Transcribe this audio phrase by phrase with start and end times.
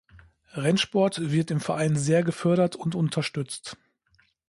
[0.53, 3.77] Rennsport wird im Verein sehr gefördert und unterstützt.